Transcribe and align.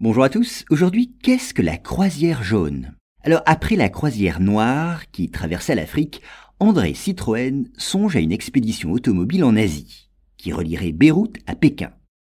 Bonjour 0.00 0.22
à 0.22 0.28
tous, 0.28 0.64
aujourd'hui 0.70 1.12
qu'est-ce 1.24 1.52
que 1.52 1.60
la 1.60 1.76
croisière 1.76 2.44
jaune? 2.44 2.94
Alors 3.24 3.42
après 3.46 3.74
la 3.74 3.88
croisière 3.88 4.38
noire 4.38 5.10
qui 5.10 5.28
traversait 5.28 5.74
l'Afrique, 5.74 6.22
André 6.60 6.94
Citroën 6.94 7.64
songe 7.76 8.14
à 8.14 8.20
une 8.20 8.30
expédition 8.30 8.92
automobile 8.92 9.42
en 9.42 9.56
Asie, 9.56 10.08
qui 10.36 10.52
relierait 10.52 10.92
Beyrouth 10.92 11.38
à 11.48 11.56
Pékin. 11.56 11.90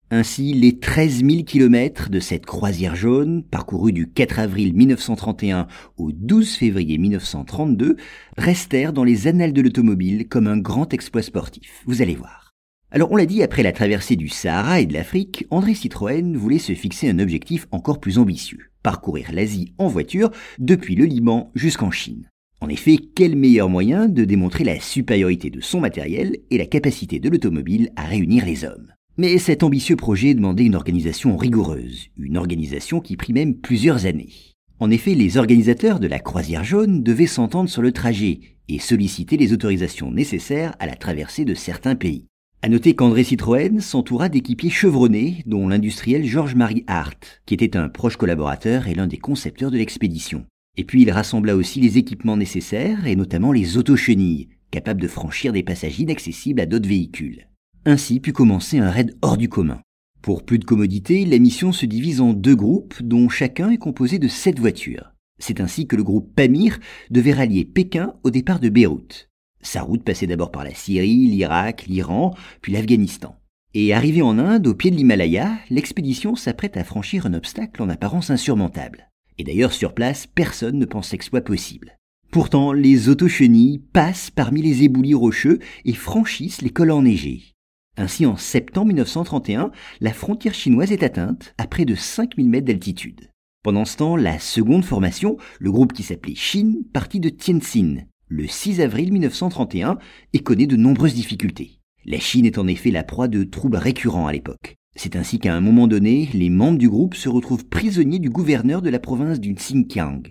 Ainsi, 0.10 0.54
les 0.54 0.80
13 0.80 1.26
000 1.26 1.44
kilomètres 1.44 2.10
de 2.10 2.22
cette 2.22 2.46
croisière 2.46 2.96
jaune, 2.96 3.44
parcourue 3.44 3.92
du 3.92 4.10
4 4.10 4.40
avril 4.40 4.74
1931 4.74 5.68
au 5.98 6.14
12 6.14 6.56
février 6.56 6.98
1932, 6.98 7.98
restèrent 8.38 8.94
dans 8.94 9.04
les 9.04 9.28
annales 9.28 9.52
de 9.52 9.62
l'automobile 9.62 10.30
comme 10.30 10.48
un 10.48 10.58
grand 10.58 10.94
exploit 10.94 11.24
sportif. 11.24 11.84
Vous 11.86 12.02
allez 12.02 12.16
voir. 12.16 12.49
Alors 12.92 13.12
on 13.12 13.18
l'a 13.18 13.28
dit, 13.28 13.44
après 13.44 13.62
la 13.62 13.72
traversée 13.72 14.16
du 14.16 14.30
Sahara 14.30 14.82
et 14.82 14.88
de 14.88 14.94
l'Afrique, 14.94 15.46
André 15.52 15.76
Citroën 15.76 16.36
voulait 16.36 16.58
se 16.58 16.74
fixer 16.74 17.08
un 17.08 17.20
objectif 17.20 17.68
encore 17.70 18.00
plus 18.00 18.18
ambitieux, 18.18 18.72
parcourir 18.82 19.32
l'Asie 19.32 19.74
en 19.78 19.88
voiture 19.88 20.32
depuis 20.58 20.96
le 20.96 21.06
Liban 21.06 21.52
jusqu'en 21.54 21.92
Chine. 21.92 22.28
En 22.62 22.68
effet, 22.68 22.98
quel 23.16 23.36
meilleur 23.36 23.70
moyen 23.70 24.08
de 24.08 24.26
démontrer 24.26 24.64
la 24.64 24.80
supériorité 24.80 25.52
de 25.52 25.62
son 25.62 25.80
matériel 25.80 26.38
et 26.50 26.58
la 26.58 26.66
capacité 26.66 27.20
de 27.20 27.30
l'automobile 27.30 27.92
à 27.96 28.06
réunir 28.06 28.44
les 28.44 28.66
hommes? 28.66 28.92
Mais 29.18 29.38
cet 29.38 29.62
ambitieux 29.62 29.96
projet 29.96 30.34
demandait 30.34 30.66
une 30.66 30.76
organisation 30.76 31.38
rigoureuse, 31.38 32.08
une 32.18 32.38
organisation 32.38 33.02
qui 33.02 33.18
prit 33.18 33.34
même 33.34 33.56
plusieurs 33.56 34.08
années. 34.08 34.34
En 34.80 34.90
effet, 34.90 35.14
les 35.14 35.38
organisateurs 35.38 36.00
de 36.00 36.08
la 36.08 36.20
croisière 36.20 36.64
jaune 36.64 37.04
devaient 37.04 37.28
s'entendre 37.28 37.70
sur 37.70 37.84
le 37.84 37.92
trajet 37.92 38.40
et 38.68 38.80
solliciter 38.80 39.38
les 39.38 39.54
autorisations 39.54 40.12
nécessaires 40.12 40.74
à 40.80 40.88
la 40.88 40.96
traversée 40.96 41.46
de 41.46 41.54
certains 41.54 41.96
pays. 41.96 42.29
À 42.62 42.68
noter 42.68 42.94
qu'André 42.94 43.24
Citroën 43.24 43.80
s'entoura 43.80 44.28
d'équipiers 44.28 44.70
chevronnés, 44.70 45.44
dont 45.46 45.70
l'industriel 45.70 46.26
Georges-Marie 46.26 46.84
Hart, 46.88 47.42
qui 47.46 47.54
était 47.54 47.78
un 47.78 47.88
proche 47.88 48.18
collaborateur 48.18 48.90
et 48.90 48.96
l'un 48.96 49.08
des 49.08 49.18
concepteurs 49.18 49.72
de 49.72 49.78
l'expédition. 49.78 50.46
Et 50.76 50.84
puis 50.84 51.04
il 51.04 51.10
rassembla 51.10 51.56
aussi 51.56 51.80
les 51.80 51.98
équipements 51.98 52.36
nécessaires, 52.36 53.08
et 53.08 53.16
notamment 53.16 53.54
les 53.54 53.78
autochenilles, 53.78 54.50
capables 54.72 55.02
de 55.02 55.08
franchir 55.08 55.54
des 55.54 55.64
passages 55.64 56.02
inaccessibles 56.02 56.60
à 56.60 56.66
d'autres 56.66 56.90
véhicules. 56.90 57.48
Ainsi 57.86 58.20
put 58.20 58.34
commencer 58.34 58.78
un 58.78 58.92
raid 58.92 59.16
hors 59.22 59.38
du 59.38 59.48
commun. 59.48 59.80
Pour 60.22 60.44
plus 60.44 60.60
de 60.60 60.66
commodité, 60.66 61.24
la 61.24 61.40
mission 61.40 61.72
se 61.72 61.86
divise 61.86 62.20
en 62.20 62.34
deux 62.34 62.58
groupes, 62.58 63.02
dont 63.02 63.30
chacun 63.30 63.70
est 63.70 63.78
composé 63.78 64.20
de 64.20 64.28
sept 64.28 64.60
voitures. 64.60 65.14
C'est 65.42 65.62
ainsi 65.62 65.88
que 65.88 65.96
le 65.96 66.04
groupe 66.04 66.36
Pamir 66.36 66.78
devait 67.10 67.32
rallier 67.32 67.64
Pékin 67.64 68.16
au 68.24 68.32
départ 68.32 68.60
de 68.60 68.68
Beyrouth. 68.68 69.30
Sa 69.62 69.82
route 69.82 70.04
passait 70.04 70.28
d'abord 70.28 70.52
par 70.52 70.64
la 70.64 70.74
Syrie, 70.74 71.28
l'Irak, 71.28 71.86
l'Iran, 71.88 72.34
puis 72.62 72.72
l'Afghanistan. 72.72 73.36
Et 73.74 73.94
arrivé 73.94 74.22
en 74.22 74.40
Inde, 74.40 74.68
au 74.68 74.74
pied 74.74 74.90
de 74.90 74.96
l'Himalaya, 74.96 75.58
l'expédition 75.70 76.36
s'apprête 76.36 76.78
à 76.78 76.84
franchir 76.84 77.26
un 77.26 77.34
obstacle 77.34 77.82
en 77.84 77.90
apparence 77.90 78.30
insurmontable. 78.30 79.10
Et 79.38 79.44
d'ailleurs, 79.44 79.74
sur 79.74 79.94
place, 79.94 80.28
personne 80.28 80.80
ne 80.80 80.86
pensait 80.86 81.18
que 81.18 81.24
ce 81.24 81.30
soit 81.30 81.42
possible. 81.42 81.96
Pourtant, 82.32 82.74
les 82.74 83.10
autochenilles 83.10 83.80
passent 83.80 84.32
parmi 84.32 84.62
les 84.62 84.84
éboulis 84.84 85.14
rocheux 85.14 85.60
et 85.86 85.94
franchissent 85.94 86.62
les 86.62 86.70
cols 86.70 86.92
enneigés. 86.92 87.54
Ainsi, 87.98 88.26
en 88.26 88.38
septembre 88.38 88.88
1931, 88.88 89.72
la 90.00 90.14
frontière 90.14 90.54
chinoise 90.54 90.92
est 90.92 91.04
atteinte 91.04 91.54
à 91.58 91.68
près 91.68 91.86
de 91.86 91.96
5000 91.96 92.50
mètres 92.50 92.68
d'altitude. 92.68 93.30
Pendant 93.64 93.86
ce 93.86 93.98
temps, 93.98 94.16
la 94.16 94.40
seconde 94.40 94.86
formation, 94.86 95.38
le 95.60 95.72
groupe 95.72 95.94
qui 95.94 96.04
s'appelait 96.04 96.36
Chine, 96.36 96.84
partit 96.94 97.20
de 97.20 97.30
Tianjin, 97.30 98.06
le 98.30 98.48
6 98.48 98.80
avril 98.80 99.12
1931 99.12 99.98
et 100.34 100.40
connaît 100.40 100.68
de 100.68 100.76
nombreuses 100.76 101.16
difficultés. 101.16 101.82
La 102.06 102.20
Chine 102.20 102.46
est 102.46 102.60
en 102.60 102.68
effet 102.68 102.92
la 102.92 103.04
proie 103.04 103.28
de 103.28 103.44
troubles 103.44 103.78
récurrents 103.78 104.28
à 104.28 104.32
l'époque. 104.32 104.76
C'est 104.96 105.16
ainsi 105.16 105.40
qu'à 105.40 105.56
un 105.56 105.62
moment 105.62 105.88
donné, 105.88 106.30
les 106.34 106.50
membres 106.50 106.78
du 106.78 106.90
groupe 106.90 107.16
se 107.16 107.28
retrouvent 107.28 107.66
prisonniers 107.66 108.20
du 108.20 108.30
gouverneur 108.30 108.82
de 108.82 108.90
la 108.90 109.00
province 109.00 109.40
du 109.40 109.54
Xinjiang. 109.54 110.22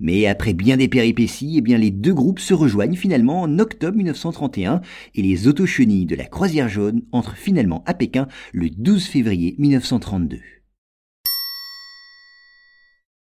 Mais 0.00 0.26
après 0.26 0.52
bien 0.52 0.76
des 0.76 0.88
péripéties, 0.88 1.54
eh 1.56 1.60
bien 1.60 1.78
les 1.78 1.92
deux 1.92 2.14
groupes 2.14 2.40
se 2.40 2.54
rejoignent 2.54 2.96
finalement 2.96 3.42
en 3.42 3.58
octobre 3.60 3.96
1931 3.96 4.80
et 5.14 5.22
les 5.22 5.46
autochenilles 5.46 6.06
de 6.06 6.16
la 6.16 6.24
Croisière 6.24 6.68
jaune 6.68 7.02
entrent 7.12 7.36
finalement 7.36 7.84
à 7.86 7.94
Pékin 7.94 8.26
le 8.52 8.68
12 8.70 9.04
février 9.06 9.54
1932. 9.58 10.40